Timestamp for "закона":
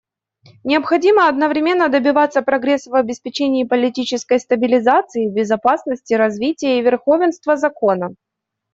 7.55-8.15